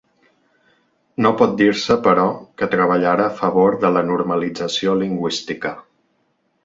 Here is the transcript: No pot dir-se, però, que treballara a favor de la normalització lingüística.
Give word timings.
No 1.25 1.31
pot 1.41 1.51
dir-se, 1.59 1.97
però, 2.07 2.25
que 2.61 2.69
treballara 2.73 3.27
a 3.29 3.35
favor 3.43 3.77
de 3.87 3.95
la 3.99 4.03
normalització 4.11 4.97
lingüística. 5.03 5.73